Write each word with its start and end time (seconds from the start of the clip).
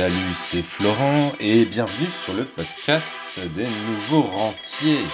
Salut, 0.00 0.34
c'est 0.34 0.62
Florent 0.62 1.32
et 1.40 1.66
bienvenue 1.66 2.08
sur 2.24 2.32
le 2.32 2.46
podcast 2.46 3.38
des 3.54 3.66
nouveaux 3.66 4.22
rentiers. 4.22 5.04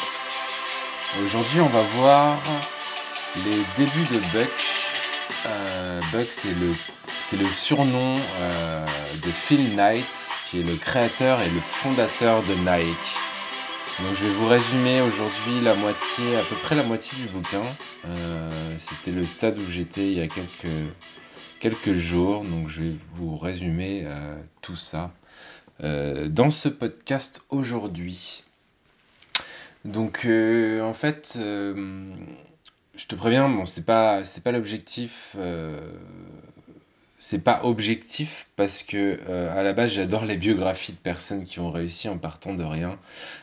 Aujourd'hui, 1.24 1.60
on 1.60 1.66
va 1.66 1.82
voir 1.96 2.38
les 3.44 3.84
débuts 3.84 4.14
de 4.14 4.18
Buck. 4.32 4.48
Euh, 5.46 6.00
Buck, 6.12 6.28
c'est 6.30 7.36
le, 7.36 7.46
surnom 7.46 8.14
euh, 8.14 8.86
de 9.24 9.28
Phil 9.28 9.74
Knight, 9.74 10.06
qui 10.48 10.60
est 10.60 10.62
le 10.62 10.76
créateur 10.76 11.40
et 11.40 11.50
le 11.50 11.60
fondateur 11.60 12.44
de 12.44 12.54
Nike. 12.54 13.25
Donc, 14.02 14.14
je 14.14 14.24
vais 14.24 14.34
vous 14.34 14.46
résumer 14.46 15.00
aujourd'hui 15.00 15.60
la 15.62 15.74
moitié, 15.74 16.36
à 16.36 16.42
peu 16.42 16.54
près 16.56 16.74
la 16.74 16.82
moitié 16.82 17.16
du 17.16 17.28
bouquin. 17.32 17.62
Euh, 18.04 18.50
c'était 18.78 19.10
le 19.10 19.24
stade 19.24 19.56
où 19.58 19.64
j'étais 19.64 20.06
il 20.06 20.18
y 20.18 20.20
a 20.20 20.28
quelques 21.60 21.92
jours. 21.92 22.44
Donc 22.44 22.68
je 22.68 22.82
vais 22.82 22.96
vous 23.14 23.38
résumer 23.38 24.02
euh, 24.04 24.36
tout 24.60 24.76
ça 24.76 25.14
euh, 25.82 26.28
dans 26.28 26.50
ce 26.50 26.68
podcast 26.68 27.42
aujourd'hui. 27.48 28.44
Donc 29.86 30.26
en 30.26 30.94
fait, 30.94 31.38
je 31.38 33.06
te 33.08 33.14
préviens, 33.14 33.48
bon 33.48 33.64
c'est 33.64 33.86
pas 33.86 34.24
c'est 34.24 34.44
pas 34.44 34.52
l'objectif. 34.52 35.34
C'est 37.28 37.40
pas 37.40 37.62
objectif 37.64 38.48
parce 38.54 38.84
que 38.84 39.18
à 39.50 39.62
la 39.64 39.72
base 39.72 39.92
j'adore 39.92 40.24
les 40.24 40.36
biographies 40.36 40.92
de 40.92 40.98
personnes 40.98 41.44
qui 41.44 41.58
ont 41.58 41.70
réussi 41.70 42.08
en 42.08 42.18
partant 42.18 42.54
de 42.54 42.62
rien. 42.62 42.98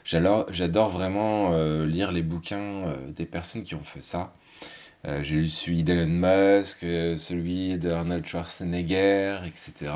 J'adore 0.05 0.89
vraiment 0.89 1.51
lire 1.83 2.13
les 2.13 2.21
bouquins 2.21 2.95
des 3.09 3.25
personnes 3.25 3.65
qui 3.65 3.75
ont 3.75 3.83
fait 3.83 4.01
ça. 4.01 4.33
Euh, 5.05 5.21
j'ai 5.21 5.35
lu 5.35 5.49
celui 5.49 5.83
d'Elon 5.83 6.07
Musk, 6.07 6.83
euh, 6.83 7.17
celui 7.17 7.77
d'Arnold 7.77 8.25
Schwarzenegger, 8.25 9.39
etc. 9.45 9.91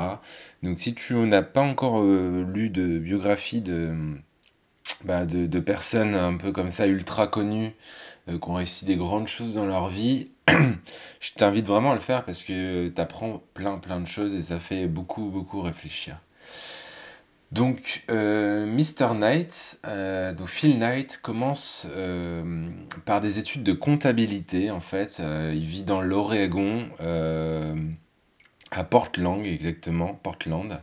Donc 0.62 0.78
si 0.78 0.94
tu 0.94 1.14
n'as 1.14 1.40
pas 1.42 1.62
encore 1.62 2.00
euh, 2.02 2.44
lu 2.52 2.68
de 2.68 2.98
biographie 2.98 3.62
de, 3.62 3.94
bah, 5.04 5.24
de, 5.24 5.46
de, 5.46 5.60
personnes 5.60 6.14
un 6.14 6.36
peu 6.36 6.52
comme 6.52 6.70
ça, 6.70 6.86
ultra 6.86 7.26
connues, 7.26 7.72
qui 8.26 8.48
ont 8.50 8.54
réussi 8.54 8.84
des 8.84 8.96
grandes 8.96 9.28
choses 9.28 9.54
dans 9.54 9.64
leur 9.64 9.88
vie, 9.88 10.30
je 11.20 11.32
t'invite 11.34 11.66
vraiment 11.66 11.92
à 11.92 11.94
le 11.94 12.00
faire 12.00 12.24
parce 12.24 12.42
que 12.42 12.88
tu 12.88 13.00
apprends 13.00 13.42
plein 13.54 13.78
plein 13.78 14.00
de 14.00 14.06
choses 14.06 14.34
et 14.34 14.42
ça 14.42 14.60
fait 14.60 14.86
beaucoup 14.86 15.30
beaucoup 15.30 15.60
réfléchir. 15.60 16.18
Donc, 17.50 18.04
euh, 18.10 18.66
Mr. 18.66 19.14
Knight, 19.14 19.80
euh, 19.86 20.34
donc 20.34 20.48
Phil 20.48 20.78
Knight 20.78 21.18
commence 21.22 21.86
euh, 21.96 22.68
par 23.06 23.22
des 23.22 23.38
études 23.38 23.62
de 23.62 23.72
comptabilité. 23.72 24.70
En 24.70 24.80
fait, 24.80 25.22
il 25.54 25.64
vit 25.64 25.84
dans 25.84 26.02
l'Oregon, 26.02 26.88
à 28.70 28.84
Portland 28.84 29.46
exactement, 29.46 30.12
Portland. 30.22 30.78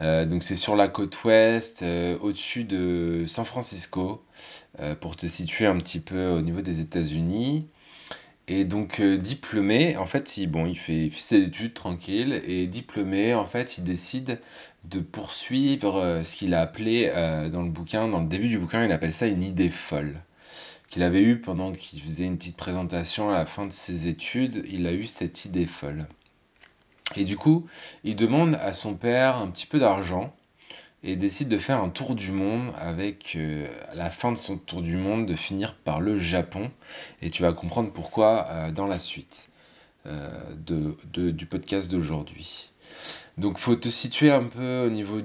donc 0.00 0.44
c'est 0.44 0.54
sur 0.54 0.76
la 0.76 0.86
côte 0.86 1.24
ouest, 1.24 1.84
au-dessus 2.20 2.62
de 2.62 3.24
San 3.26 3.44
Francisco, 3.44 4.24
pour 5.00 5.16
te 5.16 5.26
situer 5.26 5.66
un 5.66 5.76
petit 5.78 5.98
peu 5.98 6.28
au 6.28 6.40
niveau 6.40 6.60
des 6.60 6.78
États-Unis. 6.78 7.66
Et 8.48 8.64
donc 8.64 9.02
diplômé, 9.02 9.96
en 9.96 10.06
fait, 10.06 10.36
il, 10.36 10.46
bon, 10.46 10.66
il 10.66 10.78
fait, 10.78 11.10
ses 11.16 11.42
études 11.42 11.74
tranquille 11.74 12.42
et 12.46 12.68
diplômé, 12.68 13.34
en 13.34 13.44
fait, 13.44 13.78
il 13.78 13.84
décide 13.84 14.40
de 14.84 15.00
poursuivre 15.00 15.96
euh, 15.96 16.22
ce 16.24 16.36
qu'il 16.36 16.54
a 16.54 16.60
appelé 16.60 17.10
euh, 17.12 17.48
dans 17.48 17.62
le 17.62 17.70
bouquin, 17.70 18.08
dans 18.08 18.20
le 18.20 18.28
début 18.28 18.48
du 18.48 18.58
bouquin, 18.58 18.84
il 18.84 18.92
appelle 18.92 19.12
ça 19.12 19.26
une 19.26 19.42
idée 19.42 19.68
folle. 19.68 20.20
Qu'il 20.90 21.02
avait 21.02 21.22
eu 21.22 21.40
pendant 21.40 21.72
qu'il 21.72 22.00
faisait 22.00 22.24
une 22.24 22.38
petite 22.38 22.56
présentation 22.56 23.30
à 23.30 23.34
la 23.34 23.46
fin 23.46 23.66
de 23.66 23.72
ses 23.72 24.06
études, 24.06 24.64
il 24.70 24.86
a 24.86 24.92
eu 24.92 25.04
cette 25.06 25.44
idée 25.44 25.66
folle. 25.66 26.06
Et 27.16 27.24
du 27.24 27.36
coup, 27.36 27.66
il 28.04 28.14
demande 28.14 28.54
à 28.54 28.72
son 28.72 28.94
père 28.94 29.36
un 29.36 29.48
petit 29.48 29.66
peu 29.66 29.80
d'argent 29.80 30.32
et 31.06 31.16
décide 31.16 31.48
de 31.48 31.58
faire 31.58 31.82
un 31.82 31.88
tour 31.88 32.14
du 32.14 32.32
monde 32.32 32.72
avec, 32.78 33.34
euh, 33.36 33.66
la 33.94 34.10
fin 34.10 34.32
de 34.32 34.36
son 34.36 34.58
tour 34.58 34.82
du 34.82 34.96
monde, 34.96 35.26
de 35.26 35.34
finir 35.34 35.74
par 35.74 36.00
le 36.00 36.16
Japon. 36.16 36.70
Et 37.22 37.30
tu 37.30 37.42
vas 37.42 37.52
comprendre 37.52 37.92
pourquoi 37.92 38.70
dans 38.72 38.86
la 38.86 38.98
suite 38.98 39.48
du 40.04 41.46
podcast 41.46 41.90
d'aujourd'hui. 41.90 42.70
Donc 43.38 43.58
faut 43.58 43.76
te 43.76 43.88
situer 43.88 44.30
un 44.30 44.44
peu 44.44 44.84
au 44.86 44.90
niveau 44.90 45.20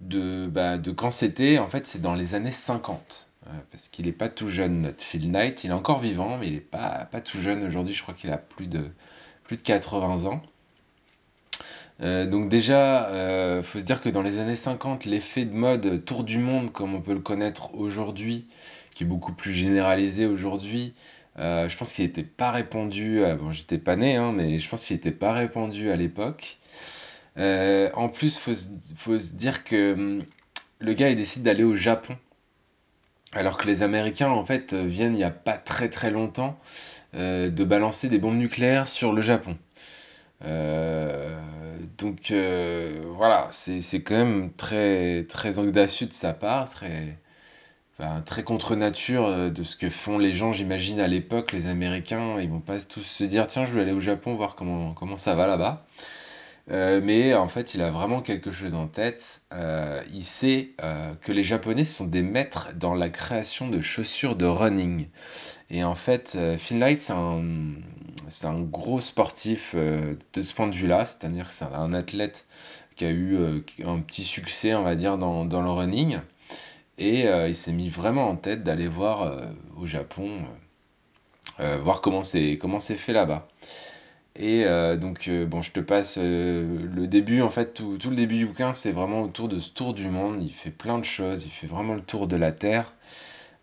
de, 0.00 0.46
bah, 0.46 0.78
de 0.78 0.90
quand 0.90 1.10
c'était. 1.10 1.58
En 1.58 1.68
fait, 1.68 1.86
c'est 1.86 2.00
dans 2.00 2.14
les 2.14 2.34
années 2.34 2.50
50. 2.50 3.30
Euh, 3.46 3.50
parce 3.70 3.88
qu'il 3.88 4.06
n'est 4.06 4.12
pas 4.12 4.28
tout 4.28 4.48
jeune, 4.48 4.82
notre 4.82 5.02
Phil 5.02 5.30
Knight. 5.30 5.64
Il 5.64 5.70
est 5.70 5.74
encore 5.74 6.00
vivant, 6.00 6.36
mais 6.38 6.48
il 6.48 6.54
n'est 6.54 6.60
pas, 6.60 7.06
pas 7.10 7.20
tout 7.20 7.40
jeune 7.40 7.64
aujourd'hui. 7.64 7.94
Je 7.94 8.02
crois 8.02 8.14
qu'il 8.14 8.30
a 8.30 8.38
plus 8.38 8.66
de, 8.66 8.90
plus 9.44 9.56
de 9.56 9.62
80 9.62 10.26
ans. 10.26 10.42
Euh, 12.02 12.26
donc 12.26 12.48
déjà, 12.48 13.08
euh, 13.08 13.62
faut 13.62 13.78
se 13.78 13.84
dire 13.84 14.00
que 14.02 14.08
dans 14.08 14.22
les 14.22 14.38
années 14.38 14.56
50, 14.56 15.04
l'effet 15.04 15.44
de 15.44 15.52
mode 15.52 16.04
tour 16.04 16.24
du 16.24 16.38
monde, 16.38 16.72
comme 16.72 16.94
on 16.94 17.00
peut 17.00 17.14
le 17.14 17.20
connaître 17.20 17.74
aujourd'hui, 17.74 18.46
qui 18.94 19.04
est 19.04 19.06
beaucoup 19.06 19.32
plus 19.32 19.52
généralisé 19.52 20.26
aujourd'hui, 20.26 20.94
je 21.38 21.76
pense 21.76 21.92
qu'il 21.92 22.04
n'était 22.06 22.22
pas 22.22 22.50
répandu. 22.50 23.22
bon, 23.38 23.52
j'étais 23.52 23.78
pas 23.78 23.96
né, 23.96 24.16
hein, 24.16 24.32
mais 24.32 24.58
je 24.58 24.68
pense 24.68 24.84
qu'il 24.86 24.96
n'était 24.96 25.10
pas 25.10 25.32
répandu 25.32 25.90
à 25.90 25.96
l'époque. 25.96 26.58
Euh, 27.38 27.90
en 27.94 28.08
plus, 28.08 28.38
faut 28.38 28.52
faut 28.96 29.18
se 29.18 29.32
dire 29.34 29.64
que 29.64 29.92
hum, 29.94 30.24
le 30.80 30.92
gars 30.94 31.10
il 31.10 31.16
décide 31.16 31.42
d'aller 31.42 31.64
au 31.64 31.74
Japon, 31.74 32.16
alors 33.32 33.56
que 33.58 33.66
les 33.66 33.82
Américains 33.82 34.30
en 34.30 34.44
fait 34.44 34.74
viennent 34.74 35.14
il 35.14 35.18
n'y 35.18 35.24
a 35.24 35.30
pas 35.30 35.58
très 35.58 35.88
très 35.90 36.10
longtemps 36.10 36.58
euh, 37.14 37.50
de 37.50 37.64
balancer 37.64 38.08
des 38.08 38.18
bombes 38.18 38.36
nucléaires 38.36 38.88
sur 38.88 39.12
le 39.12 39.22
Japon. 39.22 39.56
Euh, 40.44 41.38
donc 41.98 42.32
voilà, 42.32 43.48
c'est 43.50 44.02
quand 44.02 44.14
même 44.16 44.52
très 44.52 45.24
très 45.24 45.58
audacieux 45.58 46.06
de 46.06 46.12
sa 46.12 46.32
part, 46.32 46.68
très 46.68 47.18
très 48.24 48.42
contre 48.44 48.76
nature 48.76 49.50
de 49.50 49.62
ce 49.62 49.76
que 49.76 49.90
font 49.90 50.18
les 50.18 50.32
gens, 50.32 50.52
j'imagine 50.52 51.00
à 51.00 51.08
l'époque, 51.08 51.52
les 51.52 51.66
Américains, 51.66 52.40
ils 52.40 52.50
vont 52.50 52.60
pas 52.60 52.78
tous 52.80 53.02
se 53.02 53.24
dire 53.24 53.46
tiens 53.46 53.64
je 53.64 53.74
vais 53.74 53.82
aller 53.82 53.92
au 53.92 54.00
Japon 54.00 54.34
voir 54.34 54.54
comment 54.54 55.18
ça 55.18 55.34
va 55.34 55.46
là-bas. 55.46 55.86
Euh, 56.72 57.00
mais 57.02 57.32
en 57.34 57.48
fait, 57.48 57.74
il 57.74 57.82
a 57.82 57.90
vraiment 57.90 58.22
quelque 58.22 58.50
chose 58.50 58.74
en 58.74 58.88
tête. 58.88 59.42
Euh, 59.52 60.02
il 60.12 60.24
sait 60.24 60.70
euh, 60.82 61.14
que 61.14 61.30
les 61.32 61.44
Japonais 61.44 61.84
sont 61.84 62.06
des 62.06 62.22
maîtres 62.22 62.70
dans 62.74 62.94
la 62.94 63.08
création 63.08 63.68
de 63.68 63.80
chaussures 63.80 64.34
de 64.34 64.46
running. 64.46 65.08
Et 65.70 65.84
en 65.84 65.94
fait, 65.94 66.38
Phil 66.58 66.78
Knight, 66.78 66.98
c'est 66.98 67.12
un, 68.46 68.60
gros 68.60 69.00
sportif 69.00 69.74
de 69.74 70.42
ce 70.42 70.54
point 70.54 70.68
de 70.68 70.74
vue-là. 70.74 71.04
C'est-à-dire 71.04 71.46
que 71.46 71.52
c'est 71.52 71.64
un 71.64 71.92
athlète 71.92 72.46
qui 72.96 73.04
a 73.04 73.10
eu 73.10 73.36
un 73.84 74.00
petit 74.00 74.24
succès, 74.24 74.74
on 74.74 74.82
va 74.82 74.94
dire, 74.94 75.18
dans, 75.18 75.44
le 75.44 75.70
running. 75.70 76.20
Et 76.98 77.24
il 77.24 77.54
s'est 77.54 77.72
mis 77.72 77.88
vraiment 77.88 78.28
en 78.28 78.36
tête 78.36 78.62
d'aller 78.62 78.86
voir 78.86 79.42
au 79.76 79.86
Japon, 79.86 80.30
voir 81.58 82.00
comment 82.00 82.22
c'est 82.22 82.58
fait 82.94 83.12
là-bas. 83.12 83.48
Et 84.38 84.64
euh, 84.64 84.96
donc, 84.96 85.28
euh, 85.28 85.46
bon, 85.46 85.62
je 85.62 85.72
te 85.72 85.80
passe 85.80 86.18
euh, 86.20 86.86
le 86.94 87.06
début. 87.06 87.40
En 87.40 87.50
fait, 87.50 87.74
tout, 87.74 87.98
le 88.04 88.16
début 88.16 88.36
du 88.36 88.46
bouquin, 88.46 88.72
c'est 88.72 88.92
vraiment 88.92 89.22
autour 89.22 89.48
de 89.48 89.58
ce 89.58 89.70
tour 89.72 89.94
du 89.94 90.08
monde. 90.08 90.42
Il 90.42 90.52
fait 90.52 90.70
plein 90.70 90.98
de 90.98 91.04
choses. 91.04 91.46
Il 91.46 91.50
fait 91.50 91.66
vraiment 91.66 91.94
le 91.94 92.02
tour 92.02 92.28
de 92.28 92.36
la 92.36 92.52
Terre 92.52 92.92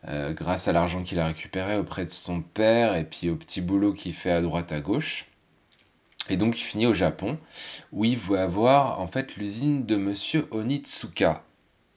grâce 0.05 0.67
à 0.67 0.73
l'argent 0.73 1.01
qu'il 1.01 1.17
a 1.21 1.27
récupéré 1.27 1.77
auprès 1.77 2.03
de 2.03 2.09
son 2.09 2.41
père 2.41 2.97
et 2.97 3.05
puis 3.05 3.29
au 3.29 3.37
petit 3.37 3.61
boulot 3.61 3.93
qu'il 3.93 4.13
fait 4.13 4.31
à 4.31 4.41
droite 4.41 4.73
à 4.73 4.81
gauche. 4.81 5.27
Et 6.29 6.35
donc, 6.35 6.59
il 6.59 6.63
finit 6.63 6.85
au 6.85 6.93
Japon 6.93 7.37
où 7.93 8.03
il 8.03 8.17
va 8.17 8.45
voir 8.45 8.99
en 8.99 9.07
fait 9.07 9.37
l'usine 9.37 9.85
de 9.85 9.95
Monsieur 9.95 10.45
Onitsuka. 10.51 11.45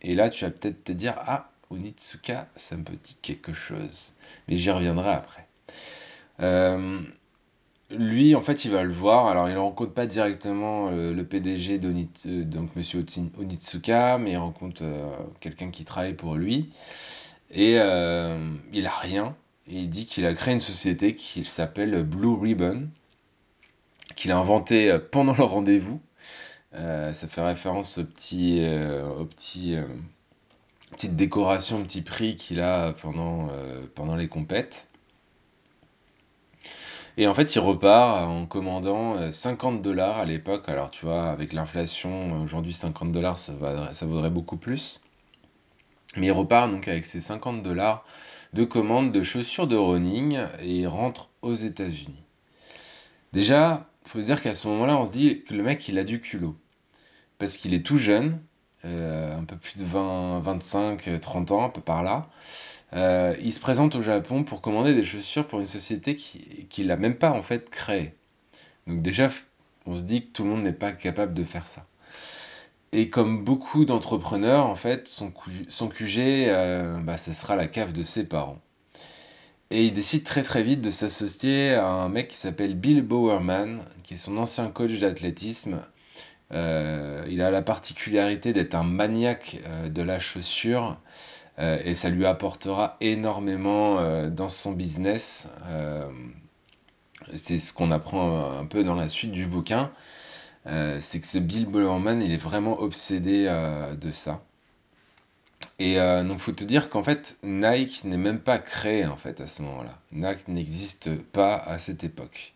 Et 0.03 0.15
là, 0.15 0.31
tu 0.31 0.45
vas 0.45 0.53
peut-être 0.53 0.85
te 0.85 0.93
dire 0.93 1.17
Ah, 1.19 1.51
Onitsuka, 1.71 2.47
ça 2.55 2.77
me 2.77 2.85
dit 2.85 3.17
quelque 3.23 3.53
chose. 3.53 4.15
Mais 4.47 4.55
j'y 4.55 4.71
reviendrai 4.71 5.11
après. 5.11 5.49
Lui, 7.91 8.35
en 8.35 8.41
fait, 8.41 8.65
il 8.65 8.73
va 8.73 8.83
le 8.83 8.93
voir. 8.93 9.27
Alors, 9.27 9.49
il 9.49 9.55
ne 9.55 9.59
rencontre 9.59 9.93
pas 9.95 10.07
directement 10.07 10.89
euh, 10.91 11.15
le 11.15 11.25
PDG 11.25 11.79
d'Onit, 11.79 12.11
euh, 12.27 12.43
donc 12.43 12.75
Monsieur 12.75 13.05
Onitsuka, 13.39 14.19
mais 14.19 14.33
il 14.33 14.37
rencontre 14.37 14.83
euh, 14.83 15.17
quelqu'un 15.39 15.71
qui 15.71 15.85
travaille 15.85 16.15
pour 16.15 16.35
lui. 16.35 16.73
Et 17.53 17.75
il 17.75 18.87
a 18.87 18.91
rien. 18.91 19.37
Il 19.69 19.89
dit 19.89 20.05
qu'il 20.07 20.27
a 20.27 20.35
créé 20.35 20.55
une 20.55 20.61
société 20.61 21.15
qui 21.15 21.45
s'appelle 21.45 22.03
Blue 22.03 22.35
Ribbon, 22.35 22.89
qu'il 24.17 24.33
a 24.33 24.39
inventé 24.39 24.99
pendant 25.13 25.35
le 25.35 25.45
rendez-vous. 25.45 26.01
ça 26.73 27.13
fait 27.13 27.43
référence 27.43 27.99
au 27.99 28.05
petit, 28.05 28.67
au 29.19 29.25
petit 29.27 29.77
petite 30.91 32.05
prix 32.05 32.37
qu'il 32.37 32.61
a 32.61 32.95
pendant, 32.95 33.49
pendant 33.95 34.17
les 34.17 34.29
compètes. 34.29 34.89
Et 37.19 37.27
en 37.27 37.35
fait, 37.35 37.55
il 37.55 37.61
repart 37.61 38.29
en 38.29 38.45
commandant 38.45 39.31
50 39.33 39.79
euh, 39.79 39.83
dollars 39.83 40.19
à 40.19 40.27
l'époque. 40.27 40.69
Alors, 40.69 40.91
tu 40.91 41.07
vois, 41.07 41.31
avec 41.31 41.55
l'inflation, 41.55 42.43
aujourd'hui, 42.43 42.75
50 42.75 43.11
dollars, 43.11 43.39
ça, 43.39 43.53
vaudrait 44.03 44.31
beaucoup 44.31 44.59
plus. 44.59 45.01
Mais 46.17 46.27
il 46.27 46.33
repart 46.33 46.71
donc 46.71 46.89
avec 46.89 47.07
ses 47.07 47.21
50 47.21 47.63
dollars 47.63 48.05
de 48.53 48.65
commande 48.65 49.13
de 49.13 49.23
chaussures 49.23 49.67
de 49.67 49.77
running 49.77 50.39
et 50.61 50.81
il 50.81 50.87
rentre 50.87 51.31
aux 51.43 51.55
États-Unis. 51.55 52.23
Déjà, 53.33 53.87
il 54.05 54.11
faut 54.11 54.21
dire 54.21 54.41
qu'à 54.41 54.55
ce 54.55 54.69
moment-là, 54.69 54.97
on 54.99 55.07
se 55.07 55.13
dit 55.13 55.43
que 55.45 55.55
le 55.55 55.63
mec, 55.63 55.89
il 55.89 55.99
a 55.99 56.05
du 56.05 56.21
culot. 56.21 56.57
Parce 57.39 57.57
qu'il 57.57 57.75
est 57.75 57.85
tout 57.85 57.99
jeune, 57.99 58.41
un 58.85 59.45
peu 59.45 59.57
plus 59.57 59.77
de 59.79 59.85
20, 59.85 60.41
25, 60.41 61.21
30 61.21 61.51
ans, 61.51 61.65
un 61.65 61.69
peu 61.71 61.81
par 61.81 62.03
là. 62.03 62.29
Il 62.97 63.53
se 63.53 63.61
présente 63.61 63.95
au 63.95 64.01
Japon 64.01 64.43
pour 64.43 64.61
commander 64.61 64.95
des 64.95 65.05
chaussures 65.05 65.47
pour 65.47 65.61
une 65.61 65.67
société 65.67 66.17
qu'il 66.17 66.67
qui 66.69 66.85
n'a 66.85 66.97
même 66.97 67.17
pas 67.17 67.31
en 67.31 67.43
fait 67.43 67.71
créée. 67.71 68.15
Donc 68.87 69.03
déjà, 69.03 69.31
on 69.87 69.97
se 69.97 70.03
dit 70.03 70.27
que 70.27 70.33
tout 70.33 70.45
le 70.45 70.51
monde 70.51 70.63
n'est 70.63 70.73
pas 70.73 70.93
capable 70.93 71.35
de 71.35 71.45
faire 71.45 71.69
ça. 71.69 71.87
Et 72.93 73.11
comme 73.11 73.45
beaucoup 73.45 73.85
d'entrepreneurs, 73.85 74.67
en 74.67 74.75
fait, 74.75 75.09
son, 75.09 75.31
QG, 75.31 76.19
euh, 76.19 76.99
bah, 77.01 77.17
ce 77.17 77.33
sera 77.33 77.57
la 77.57 77.67
cave 77.67 77.93
de 77.93 78.03
ses 78.03 78.27
parents. 78.27 78.61
Et 79.71 79.85
il 79.85 79.93
décide 79.93 80.23
très 80.23 80.43
très 80.43 80.63
vite 80.63 80.81
de 80.81 80.91
s'associer 80.91 81.75
à 81.75 81.89
un 81.89 82.09
mec 82.09 82.29
qui 82.29 82.37
s'appelle 82.37 82.77
Bill 82.77 83.03
Bowerman, 83.03 83.83
qui 84.05 84.15
est 84.15 84.17
son 84.17 84.39
ancien 84.39 84.71
coach 84.71 84.99
d'athlétisme. 85.01 85.83
Euh, 86.53 87.27
il 87.29 87.43
a 87.43 87.51
la 87.51 87.63
particularité 87.63 88.53
d'être 88.53 88.77
un 88.77 88.85
maniaque 88.85 89.59
euh, 89.67 89.89
de 89.89 90.03
la 90.03 90.21
chaussure 90.21 90.97
et 91.59 91.95
ça 91.95 92.11
lui 92.11 92.27
apportera 92.27 92.97
énormément 93.01 94.29
dans 94.29 94.49
son 94.49 94.73
business. 94.73 95.49
c'est 97.35 97.59
ce 97.59 97.73
qu'on 97.73 97.91
apprend 97.91 98.59
un 98.59 98.67
peu 98.67 98.85
dans 98.85 98.95
la 98.95 99.09
suite 99.09 99.33
du 99.33 99.47
bouquin. 99.47 99.91
Euh, 100.67 100.99
c'est 101.01 101.21
que 101.21 101.27
ce 101.27 101.39
Bill 101.39 101.67
Bowerman, 101.67 102.21
il 102.21 102.33
est 102.33 102.37
vraiment 102.39 102.81
obsédé 102.81 103.47
euh, 103.49 103.95
de 103.95 104.11
ça. 104.11 104.43
Et 105.79 106.01
euh, 106.01 106.25
donc, 106.25 106.39
faut 106.39 106.53
te 106.53 106.65
dire 106.65 106.89
qu'en 106.89 107.05
fait, 107.05 107.39
Nike 107.43 108.05
n'est 108.05 108.17
même 108.17 108.41
pas 108.41 108.59
créé 108.59 109.07
en 109.07 109.17
fait 109.17 109.41
à 109.41 109.47
ce 109.47 109.63
moment-là. 109.63 109.99
Nike 110.13 110.49
n'existe 110.49 111.15
pas 111.17 111.57
à 111.57 111.79
cette 111.79 112.03
époque. 112.03 112.55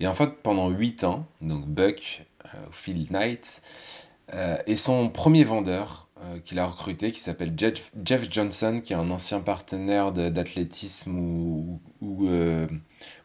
Et 0.00 0.06
en 0.06 0.14
fait, 0.14 0.42
pendant 0.42 0.68
8 0.70 1.04
ans, 1.04 1.26
donc 1.42 1.66
Buck, 1.66 2.24
Phil 2.72 3.06
Knight, 3.10 3.62
est 4.28 4.76
son 4.76 5.08
premier 5.10 5.44
vendeur 5.44 6.03
euh, 6.22 6.38
qu'il 6.38 6.60
a 6.60 6.66
recruté 6.66 7.10
qui 7.10 7.18
s'appelle 7.18 7.54
Jeff, 7.58 8.30
Johnson, 8.30 8.80
qui 8.82 8.92
est 8.92 8.96
un 8.96 9.10
ancien 9.10 9.40
partenaire 9.40 10.12
d'athlétisme 10.12 11.18
ou, 11.18 11.80
euh, 12.28 12.68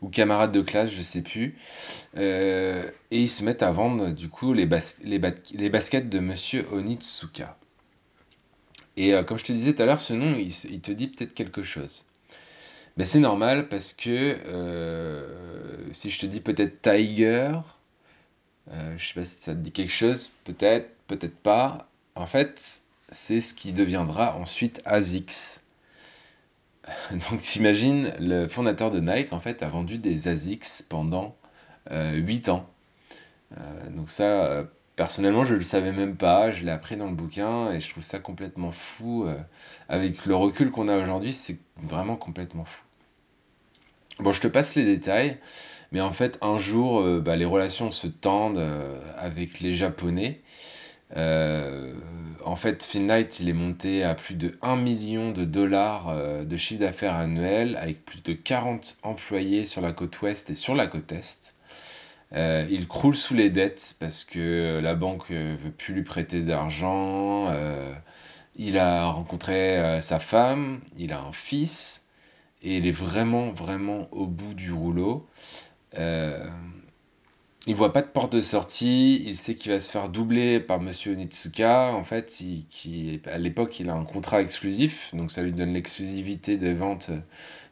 ou, 0.01 0.09
camarade 0.09 0.51
de 0.51 0.62
classe, 0.62 0.89
je 0.89 1.03
sais 1.03 1.21
plus. 1.21 1.56
Euh, 2.18 2.89
et 3.12 3.21
ils 3.21 3.30
se 3.30 3.44
mettent 3.44 3.62
à 3.62 3.71
vendre 3.71 4.09
du 4.09 4.27
coup 4.27 4.53
les, 4.53 4.65
baskets 4.65 6.09
de 6.09 6.19
Monsieur 6.19 6.65
Onitsuka. 6.71 7.59
Et 8.97 9.13
comme 9.27 9.38
je 9.38 9.45
te 9.45 9.51
disais 9.51 9.74
tout 9.74 9.83
à 9.83 9.86
l'heure, 9.86 10.00
ce 10.00 10.13
nom, 10.13 10.36
il, 10.36 10.81
te 10.81 10.91
dit 10.91 11.07
peut-être 11.07 11.36
quelque 11.36 11.62
chose. 11.62 12.07
Ben, 12.97 13.06
c'est 13.06 13.19
normal 13.19 13.69
parce 13.69 13.94
que 13.94 14.36
si 15.91 16.09
je 16.09 16.19
te 16.19 16.25
dis 16.25 16.41
peut-être 16.41 16.81
Tiger, 16.81 17.59
je 18.68 19.06
sais 19.06 19.13
pas 19.13 19.24
si 19.25 19.38
ça 19.39 19.53
te 19.53 19.59
dit 19.59 19.71
quelque 19.71 19.94
chose, 19.94 20.31
peut-être, 20.44 20.89
peut-être 21.06 21.38
pas. 21.38 21.89
En 22.16 22.26
fait, 22.26 22.82
c'est 23.12 23.40
ce 23.40 23.54
qui 23.54 23.72
deviendra 23.72 24.36
ensuite 24.36 24.82
ASICS. 24.86 25.62
Donc 27.30 27.40
t'imagines, 27.40 28.14
le 28.20 28.48
fondateur 28.48 28.92
de 28.92 29.00
Nike 29.00 29.34
en 29.34 29.40
fait 29.40 29.64
a 29.64 29.68
vendu 29.68 29.98
des 29.98 30.28
ASICS 30.28 30.84
pendant 30.88 31.36
8 31.92 32.50
euh, 32.50 32.52
ans. 32.52 32.70
Euh, 33.58 33.90
donc 33.90 34.10
ça, 34.10 34.46
euh, 34.46 34.64
personnellement, 34.96 35.44
je 35.44 35.54
ne 35.54 35.60
le 35.60 35.66
savais 35.66 35.92
même 35.92 36.16
pas, 36.16 36.52
je 36.52 36.64
l'ai 36.64 36.72
appris 36.72 36.96
dans 36.98 37.08
le 37.08 37.16
bouquin 37.16 37.72
et 37.72 37.80
je 37.80 37.90
trouve 37.90 38.04
ça 38.04 38.20
complètement 38.20 38.72
fou. 38.72 39.28
avec 39.88 40.26
le 40.26 40.36
recul 40.36 40.72
qu'on 40.72 40.88
a 40.88 40.98
aujourd'hui, 40.98 41.34
c'est 41.34 41.58
vraiment 41.78 42.16
complètement 42.16 42.66
fou. 42.66 42.84
Bon, 44.20 44.32
je 44.32 44.42
te 44.42 44.48
passe 44.48 44.76
les 44.76 44.84
détails, 44.84 45.40
mais 45.92 46.02
en 46.02 46.12
fait, 46.12 46.38
un 46.42 46.58
jour, 46.58 47.22
bah, 47.22 47.38
les 47.38 47.46
relations 47.46 47.90
se 47.92 48.08
tendent 48.08 48.64
avec 49.16 49.62
les 49.62 49.74
Japonais. 49.74 50.42
Euh, 51.18 51.94
en 52.46 52.56
fait, 52.56 52.84
Phil 52.84 53.06
Knight, 53.06 53.40
il 53.40 53.50
est 53.50 53.54
monté 53.54 54.04
à 54.04 54.16
plus 54.16 54.36
de 54.36 54.58
1 54.62 54.76
million 54.76 55.32
de 55.32 55.44
dollars 55.44 56.10
euh, 56.10 56.44
de 56.44 56.58
chiffre 56.58 56.82
d'affaires 56.82 57.16
annuel, 57.16 57.76
avec 57.78 58.06
plus 58.06 58.22
de 58.22 58.34
40 58.34 58.98
employés 59.04 59.66
sur 59.66 59.82
la 59.82 59.92
côte 59.92 60.22
ouest 60.22 60.50
et 60.50 60.56
sur 60.56 60.76
la 60.76 60.88
côte 60.88 61.12
est. 61.12 61.56
Euh, 62.34 62.68
il 62.70 62.88
croule 62.88 63.16
sous 63.16 63.34
les 63.34 63.50
dettes 63.50 63.96
parce 64.00 64.24
que 64.24 64.80
la 64.84 64.94
banque 64.94 65.32
ne 65.32 65.56
veut 65.56 65.72
plus 65.72 65.94
lui 65.96 66.04
prêter 66.04 66.42
d'argent. 66.42 67.52
il 68.56 68.78
a 68.78 69.08
rencontré 69.08 70.00
sa 70.02 70.20
femme, 70.20 70.82
il 70.98 71.14
a 71.14 71.22
un 71.22 71.32
fils, 71.32 72.06
et 72.62 72.78
il 72.78 72.88
est 72.88 72.92
vraiment, 72.92 73.52
vraiment 73.52 74.08
au 74.12 74.28
bout 74.28 74.54
du 74.54 74.72
rouleau 74.72 75.28
il 77.68 77.76
voit 77.76 77.92
pas 77.92 78.02
de 78.02 78.08
porte 78.08 78.32
de 78.34 78.42
sortie, 78.42 79.22
il 79.26 79.36
sait 79.36 79.56
qu'il 79.56 79.72
va 79.72 79.80
se 79.80 79.92
faire 79.92 80.10
doubler 80.10 80.60
par 80.60 80.80
Monsieur 80.80 81.14
Nitsuka. 81.14 81.92
En 81.94 82.04
fait, 82.04 82.28
qui, 82.70 83.22
à 83.26 83.38
l'époque, 83.38 83.80
il 83.80 83.90
a 83.90 83.94
un 83.94 84.06
contrat 84.06 84.42
exclusif, 84.42 85.14
donc 85.14 85.30
ça 85.30 85.44
lui 85.44 85.52
donne 85.52 85.74
l'exclusivité 85.74 86.58
de 86.58 86.72
vente 86.72 87.12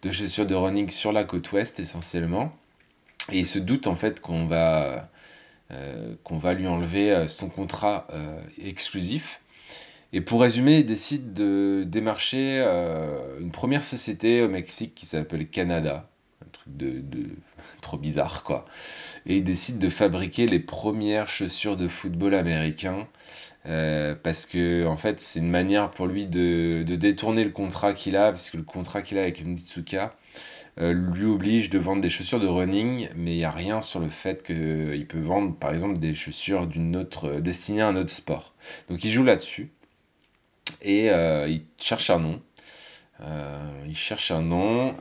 de 0.02 0.12
chaussures 0.12 0.46
de 0.46 0.56
running 0.56 0.90
sur 0.90 1.12
la 1.12 1.24
côte 1.24 1.52
ouest 1.54 1.80
essentiellement. 1.80 2.54
Et 3.32 3.40
il 3.40 3.46
se 3.46 3.60
doute 3.60 3.88
en 3.88 3.96
fait 3.96 4.20
qu'on 4.20 4.46
va, 4.46 5.10
euh, 5.72 6.16
va 6.30 6.54
lui 6.54 6.68
enlever 6.68 7.12
euh, 7.12 7.28
son 7.28 7.50
contrat 7.50 8.08
euh, 8.14 8.40
exclusif. 8.62 9.42
Et 10.14 10.22
pour 10.22 10.42
résumer, 10.42 10.80
il 10.80 10.86
décide 10.86 11.34
de 11.34 11.84
démarcher 11.86 12.62
une 13.42 13.52
première 13.52 13.84
société 13.84 14.42
au 14.42 14.48
Mexique 14.48 14.96
qui 14.96 15.06
s'appelle 15.06 15.50
Canada. 15.50 16.10
Un 16.42 16.50
truc 16.50 16.78
de 16.78 17.04
trop 17.82 17.98
bizarre 17.98 18.44
quoi 18.44 18.66
et 19.26 19.38
il 19.38 19.44
décide 19.44 19.80
de 19.80 19.90
fabriquer 19.90 20.48
les 20.48 20.60
premières 20.60 21.28
chaussures 21.28 21.78
de 21.78 21.88
football 21.88 22.34
américain. 22.34 23.08
Euh, 23.66 24.16
parce 24.16 24.46
que 24.46 24.86
en 24.86 24.96
fait 24.96 25.20
c'est 25.20 25.40
une 25.40 25.50
manière 25.50 25.92
pour 25.92 26.08
lui 26.08 26.26
de, 26.26 26.86
détourner 26.88 27.44
le 27.44 27.50
contrat 27.50 27.94
qu'il 27.94 28.16
a, 28.16 28.32
puisque 28.32 28.54
le 28.54 28.64
contrat 28.64 29.02
qu'il 29.02 29.18
a 29.18 29.22
avec 29.22 29.44
Nitsuka 29.44 30.16
euh, 30.80 30.94
lui 30.94 31.26
oblige 31.26 31.70
de 31.70 31.80
vendre 31.80 32.02
des 32.02 32.10
chaussures 32.10 32.40
de 32.40 32.48
running, 32.48 33.10
mais 33.16 33.32
il 33.32 33.38
n'y 33.38 33.44
a 33.44 33.52
rien 33.52 33.82
sur 33.82 34.00
le 34.00 34.10
fait 34.10 34.44
qu'il 34.44 35.06
peut 35.08 35.20
vendre 35.20 35.54
par 35.56 35.74
exemple 35.74 35.98
des 35.98 36.16
chaussures 36.16 36.68
d'une 36.68 36.96
autre 36.96 37.40
destinées 37.42 37.82
à 37.82 37.88
un 37.88 37.96
autre 37.98 38.12
sport. 38.12 38.54
Donc 38.90 39.04
il 39.04 39.10
joue 39.10 39.24
là-dessus 39.24 39.70
et 40.82 41.10
euh, 41.10 41.48
il 41.50 41.64
cherche 41.78 42.10
un 42.10 42.20
nom. 42.20 42.42
Il 43.20 43.96
cherche 43.96 44.32
un 44.32 44.42
nom, 44.42 44.96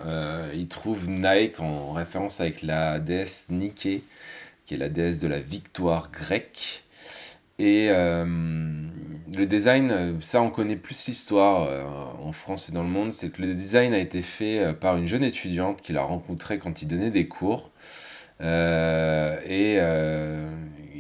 il 0.55 0.69
trouve 0.69 1.09
Nike 1.09 1.61
en 1.61 1.93
référence 1.93 2.41
avec 2.41 2.63
la 2.63 2.99
déesse 2.99 3.47
Nike, 3.51 4.03
qui 4.65 4.75
est 4.75 4.79
la 4.79 4.89
déesse 4.89 5.19
de 5.21 5.29
la 5.29 5.41
victoire 5.41 6.11
grecque. 6.11 6.83
Et 7.59 7.89
euh, 7.89 8.25
le 9.35 9.47
design, 9.47 10.21
ça 10.21 10.43
on 10.43 10.51
connaît 10.51 10.77
plus 10.77 11.07
l'histoire 11.07 11.69
euh, 11.69 11.85
en 12.23 12.33
France 12.33 12.69
et 12.69 12.73
dans 12.73 12.83
le 12.83 12.89
monde, 12.89 13.15
c'est 13.15 13.31
que 13.31 13.41
le 13.41 13.55
design 13.55 13.95
a 13.95 13.99
été 13.99 14.21
fait 14.21 14.59
euh, 14.59 14.73
par 14.75 14.97
une 14.99 15.07
jeune 15.07 15.25
étudiante 15.25 15.81
qu'il 15.81 15.97
a 15.97 16.03
rencontrée 16.03 16.59
quand 16.59 16.83
il 16.83 16.89
donnait 16.89 17.11
des 17.11 17.29
cours 17.29 17.71
et 18.41 19.81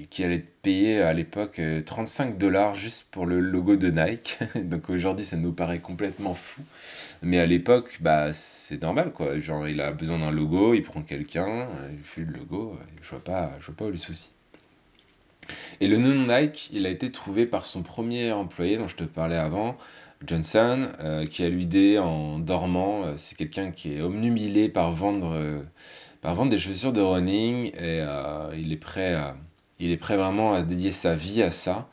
qui 0.08 0.24
allait 0.24 0.44
payer 0.66 1.00
à 1.00 1.12
l'époque 1.12 1.60
35 1.84 2.38
dollars 2.38 2.74
juste 2.74 3.06
pour 3.12 3.24
le 3.24 3.38
logo 3.38 3.76
de 3.76 3.88
Nike. 3.88 4.40
Donc 4.64 4.90
aujourd'hui 4.90 5.24
ça 5.24 5.36
nous 5.36 5.52
paraît 5.52 5.78
complètement 5.78 6.34
fou. 6.34 6.60
Mais 7.22 7.38
à 7.38 7.46
l'époque, 7.46 7.98
bah, 8.00 8.32
c'est 8.32 8.82
normal, 8.82 9.12
quoi. 9.12 9.38
Genre, 9.38 9.68
il 9.68 9.80
a 9.80 9.92
besoin 9.92 10.18
d'un 10.18 10.32
logo, 10.32 10.74
il 10.74 10.82
prend 10.82 11.02
quelqu'un, 11.02 11.68
il 11.92 11.98
fait 11.98 12.22
le 12.22 12.32
logo, 12.32 12.76
je 13.00 13.10
vois 13.10 13.22
pas, 13.22 13.52
je 13.60 13.66
vois 13.66 13.76
pas 13.76 13.84
où 13.84 13.90
le 13.90 13.96
souci. 13.96 14.30
Et 15.80 15.86
le 15.86 15.98
nom 15.98 16.26
Nike, 16.26 16.70
il 16.72 16.84
a 16.84 16.90
été 16.90 17.12
trouvé 17.12 17.46
par 17.46 17.64
son 17.64 17.84
premier 17.84 18.32
employé 18.32 18.76
dont 18.76 18.88
je 18.88 18.96
te 18.96 19.04
parlais 19.04 19.36
avant, 19.36 19.76
Johnson, 20.26 20.88
euh, 20.98 21.26
qui 21.26 21.44
a 21.44 21.48
l'idée 21.48 22.00
en 22.00 22.40
dormant. 22.40 23.04
Euh, 23.04 23.14
c'est 23.18 23.38
quelqu'un 23.38 23.70
qui 23.70 23.94
est 23.94 24.00
omnubilé 24.00 24.68
par 24.68 24.92
vendre, 24.92 25.32
euh, 25.32 25.62
par 26.22 26.34
vendre 26.34 26.50
des 26.50 26.58
chaussures 26.58 26.92
de 26.92 27.00
running 27.00 27.70
et 27.78 28.04
il 28.56 28.72
est 28.72 28.80
prêt 28.80 29.14
à, 29.14 29.36
il 29.78 29.90
est 29.90 29.96
prêt 29.96 30.16
vraiment 30.16 30.54
à 30.54 30.62
dédier 30.62 30.90
sa 30.90 31.14
vie 31.14 31.42
à 31.42 31.50
ça. 31.50 31.88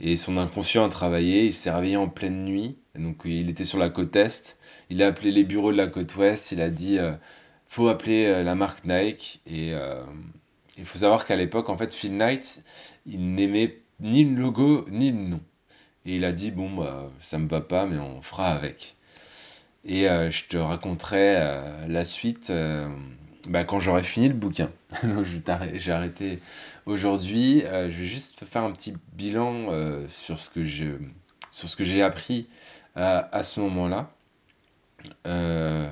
Et 0.00 0.16
son 0.16 0.36
inconscient 0.36 0.84
a 0.84 0.88
travaillé, 0.88 1.46
il 1.46 1.52
s'est 1.52 1.70
réveillé 1.70 1.96
en 1.96 2.08
pleine 2.08 2.44
nuit, 2.44 2.76
donc 2.96 3.22
il 3.24 3.48
était 3.48 3.64
sur 3.64 3.78
la 3.78 3.90
côte 3.90 4.16
est, 4.16 4.58
il 4.90 5.02
a 5.02 5.06
appelé 5.08 5.32
les 5.32 5.44
bureaux 5.44 5.72
de 5.72 5.76
la 5.76 5.86
côte 5.86 6.14
ouest, 6.16 6.52
il 6.52 6.60
a 6.60 6.70
dit 6.70 6.98
euh, 6.98 7.12
faut 7.68 7.88
appeler 7.88 8.26
euh, 8.26 8.42
la 8.42 8.54
marque 8.54 8.84
Nike. 8.84 9.40
Et 9.46 9.72
euh, 9.74 10.02
il 10.78 10.84
faut 10.84 10.98
savoir 10.98 11.24
qu'à 11.24 11.36
l'époque, 11.36 11.68
en 11.68 11.78
fait, 11.78 11.94
Phil 11.94 12.16
Knight, 12.16 12.62
il 13.06 13.34
n'aimait 13.34 13.80
ni 14.00 14.24
le 14.24 14.40
logo 14.40 14.86
ni 14.90 15.10
le 15.10 15.18
nom. 15.18 15.40
Et 16.06 16.16
il 16.16 16.24
a 16.24 16.32
dit 16.32 16.50
bon, 16.50 16.70
bah, 16.70 17.10
ça 17.20 17.38
me 17.38 17.48
va 17.48 17.60
pas, 17.60 17.86
mais 17.86 17.98
on 17.98 18.20
fera 18.22 18.52
avec. 18.52 18.96
Et 19.86 20.04
je 20.04 20.48
te 20.48 20.56
raconterai 20.56 21.34
la 21.88 22.04
suite 22.06 22.50
bah, 23.48 23.64
quand 23.64 23.78
j'aurai 23.78 24.02
fini 24.02 24.28
le 24.28 24.34
bouquin. 24.34 24.70
J'ai 25.74 25.92
arrêté 25.92 26.40
aujourd'hui. 26.86 27.60
je 27.62 27.96
vais 27.96 28.06
juste 28.06 28.44
faire 28.44 28.62
un 28.62 28.72
petit 28.72 28.94
bilan 29.12 29.68
sur 30.08 30.38
ce 30.38 30.50
que 30.50 30.64
je, 30.64 30.86
sur 31.50 31.68
ce 31.68 31.76
que 31.76 31.84
j'ai 31.84 32.02
appris 32.02 32.48
à 32.94 33.42
ce 33.42 33.60
moment-là. 33.60 34.10
Euh, 35.26 35.90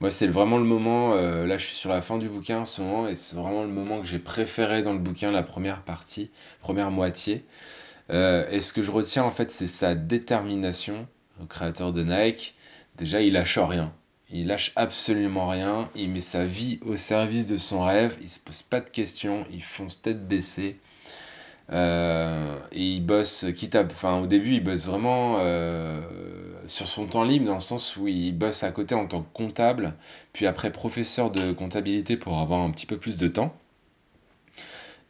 moi, 0.00 0.10
c'est 0.10 0.26
vraiment 0.26 0.58
le 0.58 0.64
moment, 0.64 1.14
euh, 1.14 1.46
là 1.46 1.56
je 1.56 1.66
suis 1.66 1.76
sur 1.76 1.90
la 1.90 2.02
fin 2.02 2.18
du 2.18 2.28
bouquin 2.28 2.60
en 2.60 2.64
ce 2.64 2.82
moment, 2.82 3.08
et 3.08 3.16
c'est 3.16 3.36
vraiment 3.36 3.62
le 3.62 3.68
moment 3.68 4.00
que 4.00 4.06
j'ai 4.06 4.18
préféré 4.18 4.82
dans 4.82 4.92
le 4.92 4.98
bouquin, 4.98 5.30
la 5.30 5.42
première 5.42 5.82
partie, 5.82 6.30
première 6.60 6.90
moitié. 6.90 7.44
et 8.10 8.60
ce 8.60 8.72
que 8.72 8.82
je 8.82 8.90
retiens 8.90 9.24
en 9.24 9.30
fait, 9.30 9.50
c'est 9.50 9.66
sa 9.66 9.94
détermination, 9.94 11.06
le 11.40 11.46
créateur 11.46 11.92
de 11.92 12.02
Nike. 12.02 12.54
Déjà, 12.96 13.20
il 13.22 13.32
lâche 13.32 13.58
rien. 13.58 13.92
Il 14.30 14.46
lâche 14.46 14.72
absolument 14.76 15.48
rien. 15.48 15.88
Il 15.94 16.10
met 16.10 16.20
sa 16.20 16.44
vie 16.44 16.78
au 16.84 16.96
service 16.96 17.46
de 17.46 17.56
son 17.56 17.82
rêve. 17.82 18.16
Il 18.22 18.28
se 18.28 18.40
pose 18.40 18.62
pas 18.62 18.80
de 18.80 18.90
questions. 18.90 19.46
Il 19.52 19.62
fonce 19.62 20.02
tête 20.02 20.26
baissée. 20.26 20.78
Euh, 21.70 22.58
et 22.72 22.82
il 22.96 23.00
bosse, 23.04 23.46
quitte 23.56 23.74
à, 23.74 23.84
enfin, 23.84 24.20
au 24.20 24.26
début, 24.26 24.54
il 24.54 24.64
bosse 24.64 24.86
vraiment 24.86 25.36
euh, 25.38 26.00
sur 26.66 26.86
son 26.86 27.06
temps 27.06 27.24
libre, 27.24 27.46
dans 27.46 27.54
le 27.54 27.60
sens 27.60 27.96
où 27.96 28.06
il 28.06 28.36
bosse 28.36 28.62
à 28.64 28.70
côté 28.70 28.94
en 28.94 29.06
tant 29.06 29.22
que 29.22 29.32
comptable, 29.32 29.94
puis 30.32 30.46
après 30.46 30.70
professeur 30.72 31.30
de 31.30 31.52
comptabilité 31.52 32.16
pour 32.16 32.38
avoir 32.38 32.60
un 32.60 32.70
petit 32.70 32.86
peu 32.86 32.98
plus 32.98 33.16
de 33.16 33.28
temps. 33.28 33.54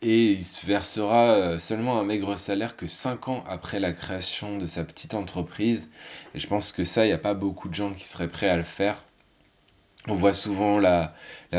Et 0.04 0.32
il 0.32 0.44
se 0.44 0.64
versera 0.66 1.32
euh, 1.32 1.58
seulement 1.58 1.98
un 1.98 2.04
maigre 2.04 2.38
salaire 2.38 2.76
que 2.76 2.86
5 2.86 3.28
ans 3.28 3.44
après 3.48 3.80
la 3.80 3.92
création 3.92 4.56
de 4.58 4.66
sa 4.66 4.84
petite 4.84 5.14
entreprise. 5.14 5.90
Et 6.34 6.38
je 6.38 6.46
pense 6.46 6.70
que 6.72 6.84
ça, 6.84 7.04
il 7.04 7.08
n'y 7.08 7.14
a 7.14 7.18
pas 7.18 7.34
beaucoup 7.34 7.68
de 7.68 7.74
gens 7.74 7.92
qui 7.92 8.06
seraient 8.06 8.28
prêts 8.28 8.48
à 8.48 8.56
le 8.56 8.62
faire. 8.62 8.96
On 10.06 10.14
voit 10.16 10.34
souvent 10.34 10.78
la, 10.78 11.14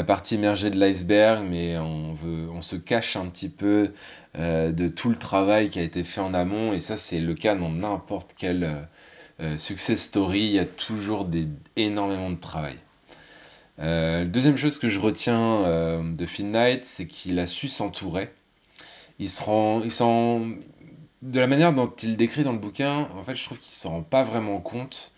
partie 0.06 0.36
émergée 0.36 0.70
de 0.70 0.78
l'iceberg, 0.78 1.44
mais 1.50 1.78
on, 1.80 2.62
se 2.62 2.75
cache 2.75 3.16
un 3.16 3.25
petit 3.28 3.50
peu 3.50 3.92
euh, 4.38 4.72
de 4.72 4.88
tout 4.88 5.10
le 5.10 5.18
travail 5.18 5.70
qui 5.70 5.80
a 5.80 5.84
été 5.84 6.04
fait 6.04 6.22
en 6.22 6.34
amont. 6.34 6.74
Et 6.74 6.80
ça, 6.80 6.96
c'est 6.96 7.20
le 7.20 7.34
cas 7.34 7.56
dans 7.56 7.70
n'importe 7.70 8.34
quel 8.38 8.64
euh, 8.64 8.82
euh, 9.42 9.58
success 9.58 10.04
story. 10.04 10.42
Il 10.42 10.52
y 10.52 10.60
a 10.60 10.66
toujours 10.66 11.25
des, 11.25 11.48
énormément 11.75 12.30
de 12.30 12.40
travail. 12.40 12.78
Deuxième 13.77 14.58
chose 14.58 14.79
que 14.79 14.89
je 14.89 15.00
retiens 15.00 16.03
de 16.03 16.25
Phil 16.25 16.50
Knight, 16.51 16.86
c'est 16.86 17.08
qu'il 17.08 17.39
a 17.39 17.46
su 17.46 17.67
s'entourer. 17.67 18.29
Il 19.20 19.29
se 19.29 19.44
rend, 19.44 19.82
il 19.82 19.91
de 21.22 21.39
la 21.39 21.48
manière 21.48 21.74
dont 21.74 21.91
il 22.03 22.17
décrit 22.17 22.44
dans 22.44 22.53
le 22.53 22.60
bouquin, 22.60 23.10
en 23.17 23.24
fait, 23.24 23.34
je 23.34 23.44
trouve 23.44 23.58
qu'il 23.58 23.74
s'en 23.74 23.91
rend 23.91 24.01
pas 24.03 24.24
vraiment 24.24 24.60
compte 24.60 25.13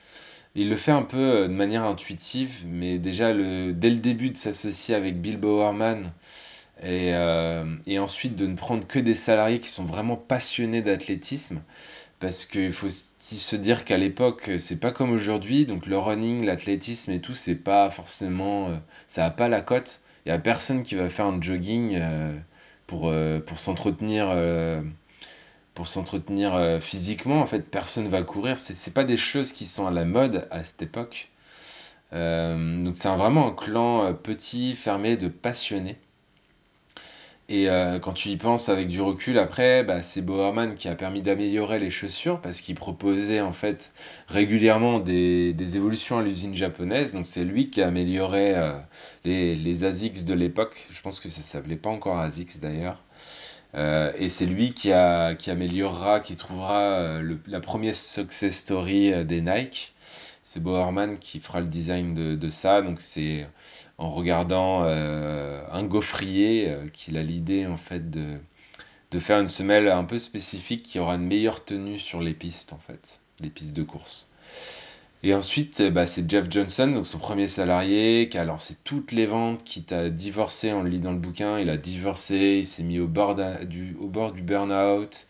il 0.57 0.69
le 0.69 0.75
fait 0.75 0.91
un 0.91 1.03
peu 1.03 1.17
euh, 1.17 1.47
de 1.47 1.53
manière 1.53 1.83
intuitive, 1.83 2.63
mais 2.65 2.97
déjà 2.97 3.31
dès 3.31 3.89
le 3.89 3.97
début 3.97 4.31
de 4.31 4.37
s'associer 4.37 4.95
avec 4.95 5.21
Bill 5.21 5.37
Bowerman 5.37 6.11
et, 6.81 7.13
euh, 7.13 7.75
et, 7.85 7.99
ensuite 7.99 8.35
de 8.35 8.47
ne 8.47 8.55
prendre 8.55 8.85
que 8.85 8.99
des 8.99 9.13
salariés 9.13 9.59
qui 9.59 9.69
sont 9.69 9.85
vraiment 9.85 10.15
passionnés 10.15 10.81
d'athlétisme, 10.81 11.61
parce 12.19 12.45
qu'il 12.45 12.73
faut 12.73 12.89
se 13.35 13.55
dire 13.55 13.83
qu'à 13.83 13.97
l'époque 13.97 14.51
c'est 14.57 14.79
pas 14.79 14.91
comme 14.91 15.11
aujourd'hui, 15.11 15.65
donc 15.65 15.85
le 15.85 15.97
running, 15.97 16.45
l'athlétisme 16.45 17.11
et 17.11 17.19
tout, 17.21 17.33
c'est 17.33 17.55
pas 17.55 17.89
forcément, 17.89 18.69
euh, 18.69 18.77
ça 19.07 19.25
a 19.25 19.31
pas 19.31 19.49
la 19.49 19.61
cote. 19.61 20.01
Il 20.25 20.29
y 20.29 20.31
a 20.31 20.39
personne 20.39 20.83
qui 20.83 20.95
va 20.95 21.09
faire 21.09 21.25
un 21.25 21.41
jogging 21.41 22.01
pour, 22.85 23.13
pour 23.45 23.59
s'entretenir 23.59 24.27
pour 25.77 25.87
s'entretenir 25.87 26.55
euh, 26.55 26.79
physiquement. 26.79 27.39
En 27.39 27.45
fait, 27.45 27.59
personne 27.59 28.07
va 28.07 28.23
courir. 28.23 28.57
C'est, 28.57 28.93
pas 28.95 29.03
des 29.03 29.15
choses 29.15 29.53
qui 29.53 29.65
sont 29.65 29.85
à 29.85 29.91
la 29.91 30.05
mode 30.05 30.47
à 30.49 30.63
cette 30.63 30.81
époque. 30.81 31.29
Euh, 32.13 32.83
donc 32.83 32.97
c'est 32.97 33.15
vraiment 33.15 33.49
un 33.49 33.53
clan 33.53 34.05
euh, 34.05 34.13
petit, 34.13 34.73
fermé, 34.73 35.17
de 35.17 35.27
passionnés. 35.27 35.97
Et 37.49 37.67
quand 38.01 38.11
tu 38.11 38.29
y 38.29 38.35
penses 38.35 38.67
avec 38.67 38.89
du 38.89 38.99
recul, 38.99 39.39
après, 39.39 39.83
bah, 39.83 40.01
c'est 40.01 40.21
Bowerman 40.21 40.75
qui 40.75 40.89
a 40.89 40.95
permis 40.95 41.21
d'améliorer 41.21 41.79
les 41.79 41.89
chaussures 41.89 42.41
parce 42.41 42.59
qu'il 42.59 42.75
proposait 42.75 43.39
en 43.39 43.53
fait 43.53 43.93
régulièrement 44.27 44.99
des, 44.99 45.55
évolutions 45.77 46.17
à 46.17 46.23
l'usine 46.23 46.53
japonaise. 46.53 47.13
Donc 47.13 47.25
c'est 47.25 47.45
lui 47.45 47.69
qui 47.69 47.81
a 47.81 47.87
amélioré 47.87 48.53
les, 49.23 49.55
les 49.55 49.83
ASICS 49.85 50.25
de 50.25 50.33
l'époque. 50.33 50.87
Je 50.91 51.01
pense 51.01 51.21
que 51.21 51.29
ça 51.29 51.41
s'appelait 51.41 51.77
pas 51.77 51.89
encore 51.89 52.19
ASICS 52.19 52.59
d'ailleurs. 52.59 53.01
Euh, 53.75 54.11
et 54.17 54.29
c'est 54.29 54.45
lui 54.45 54.73
qui, 54.73 54.91
améliorera, 54.91 56.19
qui 56.19 56.35
trouvera 56.35 56.81
euh, 56.81 57.37
la 57.47 57.59
première 57.59 57.95
success 57.95 58.55
story 58.57 59.13
euh, 59.13 59.23
des 59.23 59.41
Nike. 59.41 59.93
C'est 60.43 60.61
Bowerman 60.63 61.19
qui 61.19 61.39
fera 61.39 61.59
le 61.59 61.67
design 61.67 62.37
de, 62.37 62.49
ça. 62.49 62.81
Donc 62.81 63.01
c'est 63.01 63.47
en 63.97 64.11
regardant 64.11 64.83
un 64.83 65.83
gaufrier 65.83 66.71
qu'il 66.93 67.17
a 67.17 67.23
l'idée 67.23 67.65
en 67.65 67.77
fait 67.77 68.09
de, 68.09 68.39
faire 69.19 69.39
une 69.39 69.49
semelle 69.49 69.87
un 69.87 70.03
peu 70.03 70.19
spécifique 70.19 70.83
qui 70.83 70.99
aura 70.99 71.15
une 71.15 71.25
meilleure 71.25 71.65
tenue 71.65 71.97
sur 71.97 72.21
les 72.21 72.33
pistes 72.33 72.73
en 72.73 72.77
fait, 72.79 73.21
les 73.39 73.49
pistes 73.49 73.73
de 73.73 73.83
course. 73.83 74.29
Et 75.23 75.33
ensuite, 75.33 75.81
bah, 75.81 76.05
c'est 76.05 76.29
Jeff 76.29 76.45
Johnson, 76.49 76.87
donc 76.87 77.07
son 77.07 77.17
premier 77.17 77.47
salarié, 77.47 78.29
qui 78.29 78.37
a 78.37 78.45
lancé 78.45 78.77
toutes 78.83 79.11
les 79.11 79.25
ventes, 79.25 79.63
qui 79.63 79.83
a 79.91 80.09
divorcé, 80.09 80.71
on 80.73 80.83
le 80.83 80.89
lit 80.89 81.01
dans 81.01 81.11
le 81.11 81.17
bouquin, 81.17 81.59
il 81.59 81.69
a 81.69 81.77
divorcé, 81.77 82.57
il 82.59 82.65
s'est 82.65 82.83
mis 82.83 82.99
au 82.99 83.07
bord 83.07 83.35
du, 83.65 83.97
au 83.99 84.07
burn-out, 84.07 85.27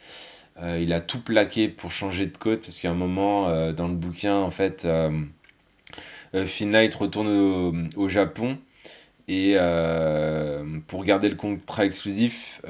euh, 0.62 0.80
il 0.82 0.92
a 0.92 1.00
tout 1.00 1.22
plaqué 1.22 1.70
pour 1.70 1.92
changer 1.92 2.26
de 2.26 2.38
côte, 2.38 2.62
parce 2.62 2.80
qu'à 2.80 2.92
un 2.92 2.96
moment, 2.96 3.48
euh, 3.50 3.72
dans 3.72 3.88
le 3.88 3.96
bouquin, 3.96 4.36
en 4.36 4.52
fait, 4.52 4.84
euh, 4.84 5.10
Finn 6.46 6.72
Knight 6.72 6.94
retourne 6.96 7.90
au, 7.96 8.10
Japon, 8.10 8.58
et 9.28 9.56
pour 10.88 11.04
garder 11.04 11.30
le 11.30 11.36
contrat 11.36 11.86
exclusif, 11.86 12.62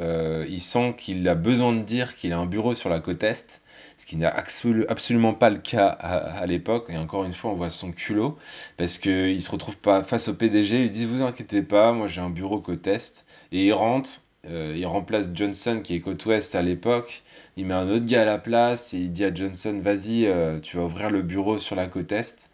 il 0.50 0.62
sent 0.62 0.96
qu'il 0.98 1.28
a 1.28 1.36
besoin 1.36 1.74
de 1.74 1.82
dire 1.82 2.16
qu'il 2.16 2.34
a 2.34 2.38
un 2.38 2.46
bureau 2.46 2.74
sur 2.74 2.90
la 2.90 3.00
côte 3.00 3.24
Est, 3.24 3.62
ce 3.98 4.06
qui 4.06 4.16
n'est 4.16 4.28
absolument 4.28 5.34
pas 5.34 5.50
le 5.50 5.58
cas 5.58 5.88
à, 5.88 6.46
l'époque. 6.46 6.86
Et 6.90 6.98
encore 6.98 7.24
une 7.24 7.34
fois, 7.34 7.52
on 7.52 7.56
voit 7.56 7.70
son 7.70 7.92
culot, 7.92 8.38
parce 8.78 8.98
qu'il 8.98 9.42
se 9.42 9.52
retrouve 9.52 9.78
pas 9.78 10.04
face 10.04 10.28
au 10.28 10.34
PDG, 10.34 10.84
il 10.84 10.92
dit 10.92 11.06
Vous 11.06 11.24
inquiétez 11.24 11.64
pas, 11.64 11.94
moi 11.94 12.08
j'ai 12.08 12.22
un 12.22 12.30
bureau 12.30 12.60
côte 12.60 12.86
Est. 12.88 13.26
Et 13.52 13.66
il 13.66 13.74
rentre, 13.74 14.22
euh, 14.50 14.76
il 14.78 14.86
remplace 14.86 15.30
Johnson 15.34 15.82
qui 15.84 15.96
est 15.96 16.02
côte 16.02 16.26
Ouest 16.26 16.56
à 16.56 16.62
l'époque. 16.62 17.24
Il 17.58 17.66
met 17.66 17.74
un 17.74 17.90
autre 17.90 18.06
gars 18.06 18.22
à 18.22 18.26
la 18.26 18.38
place 18.38 18.94
et 18.94 19.00
il 19.00 19.12
dit 19.12 19.26
à 19.26 19.34
Johnson 19.34 19.78
Vas-y, 19.82 20.26
euh, 20.28 20.60
tu 20.60 20.78
vas 20.78 20.84
ouvrir 20.84 21.10
le 21.10 21.22
bureau 21.22 21.58
sur 21.58 21.76
la 21.76 21.88
côte 21.88 22.12
Est. 22.12 22.52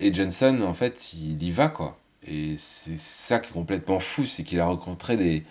Et 0.00 0.12
Johnson, 0.12 0.62
en 0.62 0.74
fait, 0.74 1.12
il 1.14 1.42
y 1.42 1.50
va 1.50 1.68
quoi. 1.68 1.98
Et 2.26 2.54
c'est 2.56 2.98
ça 2.98 3.38
qui 3.38 3.50
est 3.50 3.52
complètement 3.52 4.00
fou, 4.00 4.26
c'est 4.26 4.44
qu'il 4.44 4.60
a 4.60 4.66
rencontré 4.66 5.16
des, 5.16 5.44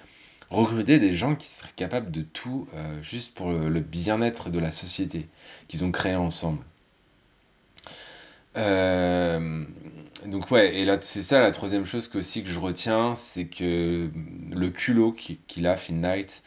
recruter 0.50 1.00
des 1.00 1.14
gens 1.14 1.36
qui 1.36 1.48
seraient 1.48 1.70
capables 1.76 2.12
de 2.12 2.22
tout 2.22 2.68
euh, 2.74 3.02
juste 3.02 3.36
pour 3.36 3.52
le, 3.52 3.80
bien-être 3.80 4.50
de 4.50 4.60
la 4.60 4.72
société 4.72 5.28
qu'ils 5.68 5.84
ont 5.84 5.92
créé 5.92 6.16
ensemble. 6.16 6.64
Euh, 8.58 9.64
donc 10.26 10.50
ouais, 10.50 10.76
et 10.76 10.86
là 10.86 10.98
c'est 11.00 11.22
ça 11.22 11.42
la 11.42 11.52
troisième 11.52 11.86
chose 11.86 12.08
que, 12.08 12.18
aussi 12.18 12.44
que 12.44 12.50
je 12.50 12.60
retiens, 12.60 13.14
c'est 13.14 13.46
que 13.46 14.10
le 14.56 14.70
culot 14.70 15.12
qu'il 15.14 15.68
a, 15.68 15.78
Phil 15.78 16.00
Knight, 16.00 16.44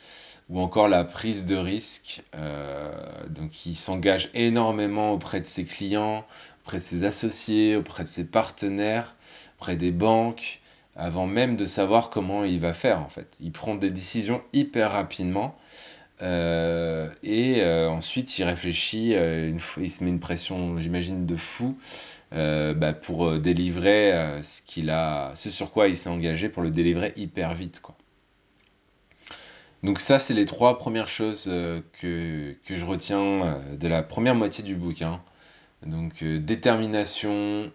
ou 0.49 0.61
encore 0.61 0.88
la 0.88 1.04
prise 1.04 1.47
de 1.47 1.56
risque, 1.56 2.23
euh, 2.35 2.92
donc 3.30 3.64
il 3.66 3.76
s'engage 3.76 4.30
énormément 4.35 5.12
auprès 5.12 5.40
de 5.40 5.47
ses 5.47 5.64
clients, 5.64 6.26
auprès 6.62 6.78
de 6.78 6.83
ses 6.83 7.04
associés, 7.04 7.76
auprès 7.76 8.04
de 8.04 8.09
ses 8.09 8.28
partenaires, 8.28 9.16
auprès 9.59 9.76
des 9.76 9.90
banques, 9.90 10.61
avant 10.97 11.26
même 11.26 11.57
de 11.57 11.66
savoir 11.66 12.11
comment 12.11 12.45
il 12.45 12.61
va 12.61 12.73
faire 12.73 13.00
en 13.00 13.09
fait. 13.09 13.37
Il 13.40 13.52
prend 13.52 13.75
des 13.75 13.90
décisions 13.90 14.42
hyper 14.52 14.92
rapidement 14.92 15.57
euh, 16.21 17.09
et 17.25 17.62
euh, 17.62 17.88
ensuite 17.88 18.38
il 18.38 18.45
réfléchit, 18.45 19.14
euh, 19.14 19.57
il 19.78 19.90
se 19.90 20.04
met 20.04 20.11
une 20.11 20.21
pression 20.21 20.78
j'imagine 20.78 21.26
de 21.26 21.37
fou 21.37 21.76
bah, 22.31 22.95
pour 22.95 23.38
délivrer 23.38 24.40
ce 24.42 24.62
qu'il 24.62 24.88
a, 24.88 25.33
ce 25.35 25.50
sur 25.50 25.71
quoi 25.71 25.88
il 25.88 25.97
s'est 25.97 26.09
engagé 26.09 26.49
pour 26.49 26.62
le 26.62 26.71
délivrer 26.71 27.12
hyper 27.16 27.54
vite 27.54 27.81
quoi. 27.83 27.95
Donc 29.83 30.00
ça 30.00 30.19
c'est 30.19 30.33
les 30.33 30.47
trois 30.47 30.78
premières 30.78 31.09
choses 31.09 31.45
que, 32.00 32.54
que, 32.64 32.76
je 32.76 32.85
retiens 32.87 33.61
de 33.78 33.88
la 33.88 34.02
première 34.02 34.35
moitié 34.35 34.64
du 34.64 34.76
bouquin. 34.76 35.21
Donc 35.86 36.22
détermination, 36.22 37.70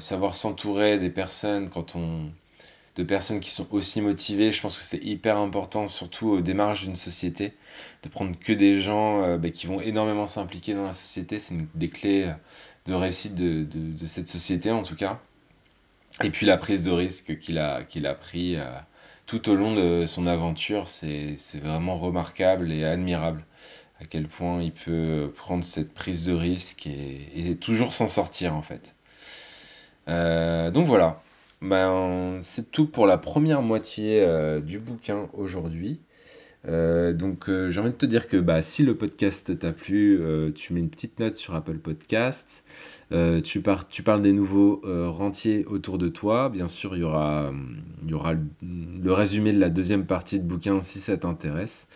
savoir 0.00 0.34
s'entourer 0.34 0.98
des 0.98 1.10
personnes 1.10 1.68
quand 1.68 1.96
on 1.96 2.30
de 2.98 3.04
personnes 3.04 3.38
qui 3.38 3.50
sont 3.50 3.66
aussi 3.70 4.02
motivées. 4.02 4.52
Je 4.52 4.60
pense 4.60 4.76
que 4.76 4.82
c'est 4.82 5.02
hyper 5.02 5.38
important, 5.38 5.86
surtout 5.86 6.30
au 6.30 6.40
démarrage 6.40 6.82
d'une 6.82 6.96
société, 6.96 7.54
de 8.02 8.08
prendre 8.08 8.36
que 8.38 8.52
des 8.52 8.80
gens 8.80 9.22
euh, 9.22 9.38
bah, 9.38 9.50
qui 9.50 9.68
vont 9.68 9.80
énormément 9.80 10.26
s'impliquer 10.26 10.74
dans 10.74 10.84
la 10.84 10.92
société. 10.92 11.38
C'est 11.38 11.54
une 11.54 11.68
des 11.76 11.88
clés 11.88 12.32
de 12.86 12.94
réussite 12.94 13.36
de, 13.36 14.06
cette 14.06 14.28
société, 14.28 14.72
en 14.72 14.82
tout 14.82 14.96
cas. 14.96 15.20
Et 16.24 16.30
puis 16.30 16.44
la 16.44 16.58
prise 16.58 16.82
de 16.82 16.90
risque 16.90 17.38
qu'il 17.38 17.58
a, 17.58 17.84
qu'il 17.84 18.06
a 18.06 18.14
pris 18.14 18.56
euh, 18.56 18.64
tout 19.26 19.48
au 19.48 19.54
long 19.54 19.74
de 19.74 20.04
son 20.06 20.26
aventure, 20.26 20.88
c'est 20.88 21.36
vraiment 21.62 21.98
remarquable 21.98 22.72
et 22.72 22.84
admirable 22.84 23.44
à 24.00 24.04
quel 24.04 24.28
point 24.28 24.62
il 24.62 24.72
peut 24.72 25.30
prendre 25.34 25.64
cette 25.64 25.92
prise 25.92 26.26
de 26.26 26.32
risque 26.32 26.86
et, 26.86 27.56
toujours 27.56 27.92
s'en 27.92 28.08
sortir 28.08 28.54
en 28.54 28.62
fait. 28.62 28.94
Euh, 30.08 30.70
donc 30.70 30.86
voilà, 30.86 31.20
ben, 31.60 32.38
c'est 32.40 32.70
tout 32.70 32.86
pour 32.86 33.06
la 33.06 33.18
première 33.18 33.62
moitié 33.62 34.22
euh, 34.22 34.60
du 34.60 34.78
bouquin 34.78 35.28
aujourd'hui. 35.32 36.00
Euh, 36.66 37.12
donc 37.12 37.50
j'ai 37.68 37.80
envie 37.80 37.90
de 37.90 37.96
te 37.96 38.06
dire 38.06 38.26
que 38.26 38.36
bah, 38.36 38.62
si 38.62 38.82
le 38.82 38.96
podcast 38.96 39.58
t'a 39.58 39.72
plu, 39.72 40.20
tu 40.54 40.72
mets 40.72 40.80
une 40.80 40.90
petite 40.90 41.18
note 41.18 41.34
sur 41.34 41.54
Apple 41.56 41.78
Podcast. 41.78 42.64
tu, 43.10 43.62
parles 43.62 44.22
des 44.22 44.32
nouveaux 44.32 44.80
rentiers 44.84 45.64
autour 45.66 45.98
de 45.98 46.08
toi. 46.08 46.50
Bien 46.50 46.68
sûr, 46.68 46.94
il 46.94 47.00
y 47.00 47.04
aura, 47.04 47.52
il 48.04 48.10
y 48.10 48.14
aura 48.14 48.34
le, 48.62 49.12
résumé 49.12 49.52
de 49.52 49.58
la 49.58 49.70
deuxième 49.70 50.06
partie 50.06 50.38
de 50.38 50.44
bouquin 50.44 50.80
si 50.80 51.00
ça 51.00 51.16
t'intéresse. 51.16 51.88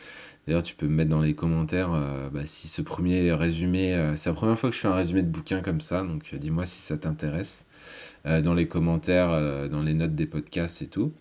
D'ailleurs, 0.47 0.65
tu 0.65 0.75
peux 0.75 0.87
me 0.87 0.95
mettre 0.95 1.11
dans 1.11 1.21
les 1.21 1.35
commentaires 1.35 1.93
euh, 1.95 2.29
bah, 2.29 2.47
si 2.47 2.67
ce 2.67 2.83
premier 2.83 3.33
résumé, 3.33 3.95
euh, 3.95 4.17
c'est 4.17 4.29
la 4.29 4.35
première 4.35 4.59
fois 4.59 4.71
que 4.71 4.77
je 4.77 4.81
fais 4.81 4.89
un 4.89 4.95
résumé 4.95 5.23
de 5.23 5.29
bouquin 5.29 5.61
comme 5.61 5.81
ça, 5.81 6.03
donc 6.03 6.31
euh, 6.33 6.39
dis-moi 6.39 6.67
si 6.67 6.81
ça 6.81 6.97
t'intéresse 6.97 7.67
dans 8.25 8.55
les 8.55 8.69
commentaires, 8.69 9.69
dans 9.69 9.83
les 9.83 9.95
notes 9.95 10.15
des 10.15 10.27
podcasts 10.27 10.81
et 10.81 10.87
tout. 10.87 11.13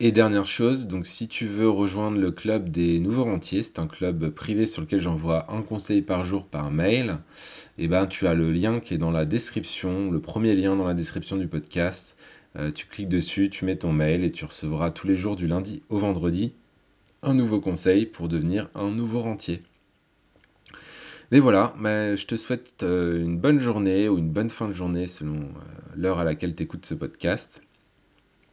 Et 0.00 0.10
dernière 0.10 0.46
chose, 0.46 0.88
donc 0.88 1.06
si 1.06 1.28
tu 1.28 1.46
veux 1.46 1.70
rejoindre 1.70 2.18
le 2.18 2.32
club 2.32 2.70
des 2.70 2.98
nouveaux 2.98 3.22
rentiers, 3.22 3.62
c'est 3.62 3.78
un 3.78 3.86
club 3.86 4.30
privé 4.30 4.66
sur 4.66 4.82
lequel 4.82 4.98
j'envoie 4.98 5.52
un 5.52 5.62
conseil 5.62 6.02
par 6.02 6.24
jour 6.24 6.44
par 6.44 6.72
mail, 6.72 7.18
et 7.78 7.84
eh 7.84 7.88
ben 7.88 8.06
tu 8.06 8.26
as 8.26 8.34
le 8.34 8.50
lien 8.50 8.80
qui 8.80 8.94
est 8.94 8.98
dans 8.98 9.12
la 9.12 9.24
description, 9.24 10.10
le 10.10 10.20
premier 10.20 10.56
lien 10.56 10.74
dans 10.74 10.88
la 10.88 10.94
description 10.94 11.36
du 11.36 11.46
podcast. 11.46 12.18
tu 12.74 12.86
cliques 12.86 13.08
dessus, 13.08 13.48
tu 13.48 13.64
mets 13.64 13.76
ton 13.76 13.92
mail 13.92 14.24
et 14.24 14.32
tu 14.32 14.44
recevras 14.44 14.90
tous 14.90 15.06
les 15.06 15.14
jours 15.14 15.36
du 15.36 15.46
lundi 15.46 15.82
au 15.88 15.98
vendredi 15.98 16.52
un 17.22 17.34
nouveau 17.34 17.60
conseil 17.60 18.06
pour 18.06 18.28
devenir 18.28 18.68
un 18.74 18.90
nouveau 18.90 19.20
rentier. 19.20 19.62
Mais 21.30 21.38
voilà, 21.38 21.74
je 21.84 22.26
te 22.26 22.36
souhaite 22.36 22.82
euh, 22.82 23.24
une 23.24 23.38
bonne 23.38 23.60
journée 23.60 24.08
ou 24.08 24.18
une 24.18 24.30
bonne 24.30 24.50
fin 24.50 24.66
de 24.66 24.72
journée 24.72 25.06
selon 25.06 25.42
euh, 25.42 25.46
l'heure 25.94 26.18
à 26.18 26.24
laquelle 26.24 26.56
tu 26.56 26.64
écoutes 26.64 26.86
ce 26.86 26.94
podcast. 26.94 27.62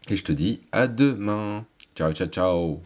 Et 0.10 0.16
je 0.16 0.24
te 0.24 0.32
dis 0.32 0.62
à 0.72 0.88
demain. 0.88 1.66
Ciao, 1.96 2.14
ciao, 2.14 2.28
ciao. 2.28 2.82